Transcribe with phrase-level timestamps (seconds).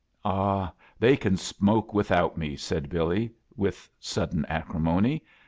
[0.25, 5.23] "Ah, they can smoke without me," said Billy, with sodden acrimony.